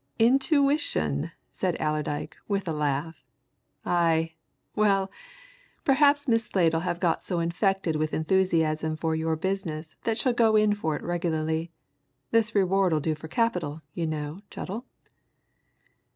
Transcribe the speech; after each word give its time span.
"Intuition," 0.17 1.29
said 1.51 1.77
Allerdyke, 1.79 2.35
with 2.47 2.67
a 2.67 2.71
laugh. 2.73 3.23
"Aye, 3.85 4.33
well 4.75 5.11
perhaps 5.83 6.27
Miss 6.27 6.43
Slade'll 6.49 6.79
have 6.81 6.99
got 6.99 7.23
so 7.23 7.39
infected 7.39 7.95
with 7.97 8.11
enthusiasm 8.11 8.97
for 8.97 9.13
your 9.15 9.35
business 9.35 9.97
that 10.05 10.17
She'll 10.17 10.33
go 10.33 10.55
in 10.55 10.73
for 10.73 10.95
it 10.95 11.03
regularly. 11.03 11.69
This 12.31 12.55
reward'll 12.55 12.99
do 12.99 13.13
for 13.13 13.27
capital, 13.27 13.83
you 13.93 14.07
know, 14.07 14.39
Chettle." 14.49 14.85